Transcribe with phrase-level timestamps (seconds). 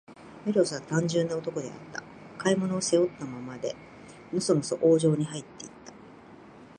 [0.47, 2.01] メロスは、単純な男であった。
[2.39, 3.75] 買い物を、背負ったままで、
[4.33, 5.93] のそのそ王城にはいって行った。